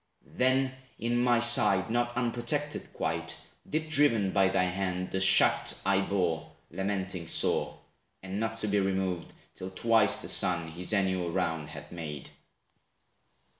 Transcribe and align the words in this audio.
Then 0.35 0.71
in 0.97 1.19
my 1.23 1.39
side, 1.39 1.91
not 1.91 2.17
unprotected 2.17 2.91
quite, 2.91 3.37
Deep 3.69 3.87
driven 3.87 4.31
by 4.31 4.47
thy 4.49 4.63
hand, 4.63 5.11
the 5.11 5.21
shaft 5.21 5.75
I 5.85 6.01
bore, 6.01 6.51
Lamenting 6.71 7.27
sore; 7.27 7.77
and 8.23 8.39
not 8.39 8.55
to 8.55 8.67
be 8.67 8.79
removed, 8.79 9.31
Till 9.53 9.69
twice 9.69 10.23
the 10.23 10.27
sun 10.29 10.71
his 10.71 10.91
annual 10.91 11.29
round 11.29 11.69
had 11.69 11.91
made. 11.91 12.31